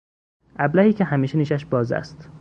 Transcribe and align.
ابلهی 0.59 0.93
که 0.93 1.03
همیشه 1.03 1.37
نیشش 1.37 1.65
باز 1.65 1.91
است 1.91 2.29